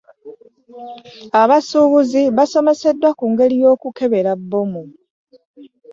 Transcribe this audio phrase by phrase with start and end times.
[1.41, 4.81] Abasuubuzi basomesedwa ku ngeri y'okukebera bbomu.